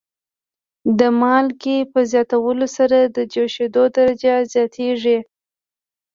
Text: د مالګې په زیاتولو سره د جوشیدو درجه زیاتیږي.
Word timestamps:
د 0.99 1.01
مالګې 1.19 1.77
په 1.91 1.99
زیاتولو 2.11 2.67
سره 2.77 2.97
د 3.15 3.17
جوشیدو 3.33 3.83
درجه 3.97 4.35
زیاتیږي. 4.53 5.19